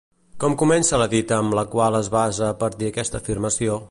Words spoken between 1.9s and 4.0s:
es basa per dir aquesta afirmació?